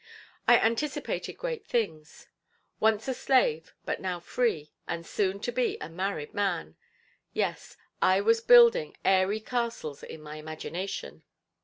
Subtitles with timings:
[0.47, 2.27] I anticipated great things.
[2.79, 6.75] Once a slave, but now free and soon to be a married man.
[7.33, 11.21] Yes, I was building airy castles in my imagination.